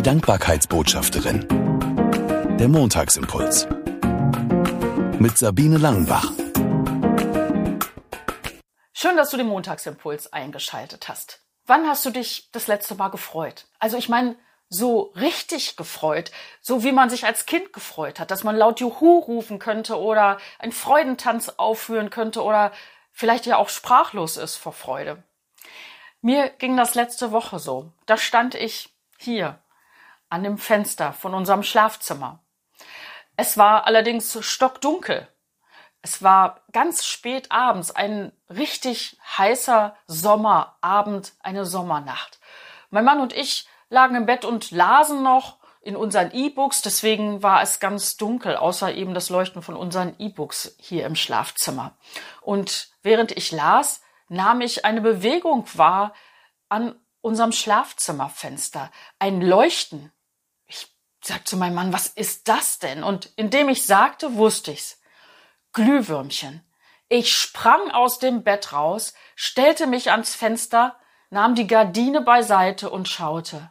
Die 0.00 0.04
Dankbarkeitsbotschafterin. 0.04 1.46
Der 2.58 2.68
Montagsimpuls. 2.68 3.68
Mit 5.18 5.36
Sabine 5.36 5.76
Langenbach. 5.76 6.32
Schön, 8.94 9.18
dass 9.18 9.28
du 9.28 9.36
den 9.36 9.48
Montagsimpuls 9.48 10.32
eingeschaltet 10.32 11.10
hast. 11.10 11.42
Wann 11.66 11.86
hast 11.86 12.06
du 12.06 12.10
dich 12.10 12.50
das 12.50 12.66
letzte 12.66 12.94
Mal 12.94 13.08
gefreut? 13.08 13.66
Also 13.78 13.98
ich 13.98 14.08
meine, 14.08 14.36
so 14.70 15.12
richtig 15.16 15.76
gefreut, 15.76 16.30
so 16.62 16.82
wie 16.82 16.92
man 16.92 17.10
sich 17.10 17.26
als 17.26 17.44
Kind 17.44 17.74
gefreut 17.74 18.18
hat, 18.18 18.30
dass 18.30 18.42
man 18.42 18.56
laut 18.56 18.80
Juhu 18.80 19.18
rufen 19.18 19.58
könnte 19.58 20.00
oder 20.00 20.38
einen 20.58 20.72
Freudentanz 20.72 21.50
aufführen 21.58 22.08
könnte 22.08 22.42
oder 22.42 22.72
vielleicht 23.12 23.44
ja 23.44 23.58
auch 23.58 23.68
sprachlos 23.68 24.38
ist 24.38 24.56
vor 24.56 24.72
Freude. 24.72 25.22
Mir 26.22 26.48
ging 26.48 26.78
das 26.78 26.94
letzte 26.94 27.32
Woche 27.32 27.58
so. 27.58 27.92
Da 28.06 28.16
stand 28.16 28.54
ich 28.54 28.94
hier 29.18 29.58
an 30.30 30.42
dem 30.42 30.58
Fenster 30.58 31.12
von 31.12 31.34
unserem 31.34 31.62
Schlafzimmer. 31.62 32.42
Es 33.36 33.58
war 33.58 33.86
allerdings 33.86 34.38
stockdunkel. 34.40 35.28
Es 36.02 36.22
war 36.22 36.62
ganz 36.72 37.04
spät 37.04 37.52
abends, 37.52 37.90
ein 37.90 38.32
richtig 38.48 39.18
heißer 39.36 39.94
Sommerabend, 40.06 41.34
eine 41.40 41.66
Sommernacht. 41.66 42.40
Mein 42.88 43.04
Mann 43.04 43.20
und 43.20 43.34
ich 43.34 43.68
lagen 43.90 44.14
im 44.14 44.26
Bett 44.26 44.44
und 44.44 44.70
lasen 44.70 45.22
noch 45.22 45.58
in 45.82 45.96
unseren 45.96 46.30
E-Books, 46.32 46.82
deswegen 46.82 47.42
war 47.42 47.62
es 47.62 47.80
ganz 47.80 48.16
dunkel, 48.16 48.56
außer 48.56 48.94
eben 48.94 49.14
das 49.14 49.30
Leuchten 49.30 49.62
von 49.62 49.76
unseren 49.76 50.14
E-Books 50.18 50.76
hier 50.78 51.06
im 51.06 51.16
Schlafzimmer. 51.16 51.96
Und 52.42 52.90
während 53.02 53.32
ich 53.32 53.50
las, 53.50 54.02
nahm 54.28 54.60
ich 54.60 54.84
eine 54.84 55.00
Bewegung 55.00 55.66
wahr 55.74 56.12
an 56.68 56.94
unserem 57.22 57.52
Schlafzimmerfenster. 57.52 58.90
Ein 59.18 59.40
Leuchten. 59.40 60.12
Sagte 61.22 61.44
zu 61.44 61.56
meinem 61.56 61.74
Mann, 61.74 61.92
was 61.92 62.06
ist 62.06 62.48
das 62.48 62.78
denn? 62.78 63.04
Und 63.04 63.30
indem 63.36 63.68
ich 63.68 63.84
sagte, 63.84 64.34
wusste 64.36 64.72
ich's. 64.72 65.00
Glühwürmchen. 65.72 66.64
Ich 67.08 67.34
sprang 67.34 67.90
aus 67.90 68.18
dem 68.18 68.42
Bett 68.44 68.72
raus, 68.72 69.14
stellte 69.34 69.86
mich 69.86 70.10
ans 70.10 70.34
Fenster, 70.34 70.96
nahm 71.30 71.54
die 71.54 71.66
Gardine 71.66 72.20
beiseite 72.20 72.90
und 72.90 73.08
schaute. 73.08 73.70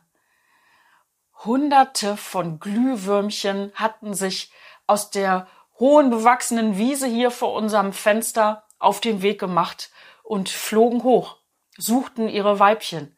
Hunderte 1.45 2.17
von 2.17 2.59
Glühwürmchen 2.59 3.71
hatten 3.75 4.13
sich 4.13 4.51
aus 4.87 5.09
der 5.09 5.47
hohen 5.79 6.09
bewachsenen 6.09 6.77
Wiese 6.77 7.07
hier 7.07 7.31
vor 7.31 7.53
unserem 7.53 7.93
Fenster 7.93 8.65
auf 8.77 8.99
den 8.99 9.21
Weg 9.21 9.39
gemacht 9.39 9.89
und 10.23 10.49
flogen 10.49 11.03
hoch, 11.03 11.37
suchten 11.77 12.27
ihre 12.27 12.59
Weibchen. 12.59 13.17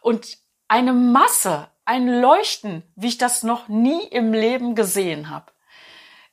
Und 0.00 0.38
eine 0.66 0.92
Masse, 0.92 1.68
ein 1.90 2.06
Leuchten, 2.06 2.84
wie 2.94 3.08
ich 3.08 3.18
das 3.18 3.42
noch 3.42 3.66
nie 3.66 4.04
im 4.04 4.32
Leben 4.32 4.76
gesehen 4.76 5.28
habe. 5.28 5.50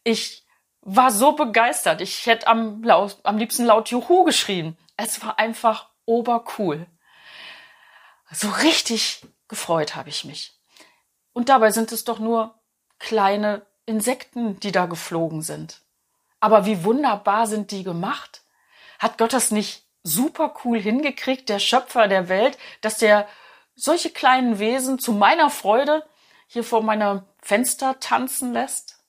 Ich 0.04 0.46
war 0.82 1.10
so 1.10 1.32
begeistert. 1.32 2.00
Ich 2.00 2.28
hätte 2.28 2.46
am, 2.46 2.84
laut, 2.84 3.18
am 3.24 3.40
liebsten 3.40 3.66
laut 3.66 3.90
Juhu 3.90 4.24
geschrien. 4.24 4.78
Es 4.98 5.26
war 5.26 5.40
einfach 5.40 5.90
obercool. 6.06 6.86
So 8.32 8.50
richtig 8.50 9.26
gefreut 9.48 9.96
habe 9.96 10.10
ich 10.10 10.26
mich. 10.26 10.54
Und 11.34 11.50
dabei 11.50 11.72
sind 11.72 11.92
es 11.92 12.04
doch 12.04 12.20
nur 12.20 12.54
kleine 13.00 13.66
Insekten, 13.88 14.60
die 14.60 14.72
da 14.72 14.86
geflogen 14.86 15.42
sind. 15.42 15.82
Aber 16.40 16.68
wie 16.68 16.84
wunderbar 16.84 17.48
sind 17.48 17.72
die 17.72 17.84
gemacht? 17.84 18.44
Hat 19.00 19.18
Gott 19.18 19.34
das 19.34 19.50
nicht 19.50 19.88
super 20.04 20.54
cool 20.64 20.80
hingekriegt, 20.80 21.50
der 21.50 21.58
Schöpfer 21.58 22.08
der 22.08 22.30
Welt, 22.30 22.60
dass 22.82 23.00
der 23.00 23.28
solche 23.78 24.09
kleinen 24.09 24.59
Wesen 24.59 25.00
zu 25.00 25.14
meiner 25.14 25.50
Freude 25.50 26.03
hier 26.47 26.64
vor 26.64 26.81
meinem 26.81 27.23
Fenster 27.42 28.00
tanzen 28.00 28.52
lässt? 28.52 29.00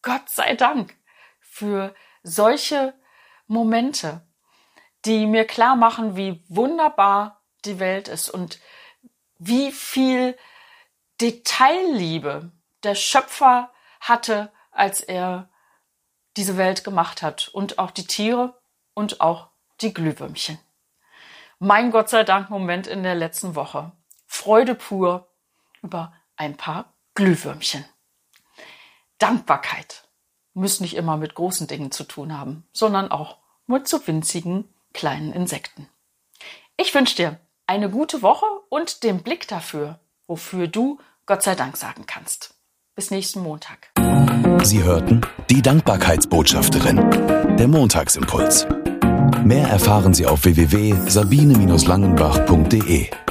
Gott 0.00 0.30
sei 0.30 0.54
Dank 0.54 0.96
für 1.40 1.94
solche 2.22 2.94
Momente, 3.48 4.26
die 5.04 5.26
mir 5.26 5.44
klar 5.44 5.76
machen, 5.76 6.16
wie 6.16 6.44
wunderbar 6.48 7.42
die 7.64 7.80
Welt 7.80 8.08
ist 8.08 8.30
und 8.30 8.60
wie 9.38 9.72
viel 9.72 10.38
Detailliebe 11.20 12.52
der 12.84 12.94
Schöpfer 12.94 13.72
hatte, 14.00 14.52
als 14.70 15.00
er 15.00 15.48
diese 16.36 16.56
Welt 16.56 16.84
gemacht 16.84 17.22
hat 17.22 17.48
und 17.48 17.80
auch 17.80 17.90
die 17.90 18.06
Tiere 18.06 18.60
und 18.94 19.20
auch 19.20 19.48
die 19.80 19.92
Glühwürmchen. 19.92 20.58
Mein 21.60 21.90
Gott 21.90 22.08
sei 22.08 22.22
Dank 22.22 22.50
Moment 22.50 22.86
in 22.86 23.02
der 23.02 23.16
letzten 23.16 23.56
Woche. 23.56 23.90
Freude 24.26 24.76
pur 24.76 25.28
über 25.82 26.12
ein 26.36 26.56
paar 26.56 26.94
Glühwürmchen. 27.14 27.84
Dankbarkeit 29.18 30.04
muss 30.54 30.80
nicht 30.80 30.94
immer 30.94 31.16
mit 31.16 31.34
großen 31.34 31.66
Dingen 31.66 31.90
zu 31.90 32.04
tun 32.04 32.38
haben, 32.38 32.64
sondern 32.72 33.10
auch 33.10 33.38
mit 33.66 33.88
so 33.88 34.06
winzigen 34.06 34.72
kleinen 34.92 35.32
Insekten. 35.32 35.88
Ich 36.76 36.94
wünsche 36.94 37.16
dir 37.16 37.40
eine 37.66 37.90
gute 37.90 38.22
Woche 38.22 38.46
und 38.68 39.02
den 39.02 39.24
Blick 39.24 39.48
dafür, 39.48 39.98
wofür 40.28 40.68
du 40.68 41.00
Gott 41.26 41.42
sei 41.42 41.56
Dank 41.56 41.76
sagen 41.76 42.06
kannst. 42.06 42.54
Bis 42.94 43.10
nächsten 43.10 43.40
Montag. 43.40 43.90
Sie 44.62 44.82
hörten 44.82 45.22
die 45.50 45.60
Dankbarkeitsbotschafterin, 45.60 47.56
der 47.56 47.66
Montagsimpuls. 47.66 48.66
Mehr 49.44 49.68
erfahren 49.68 50.14
Sie 50.14 50.26
auf 50.26 50.44
www.sabine-langenbach.de. 50.44 53.27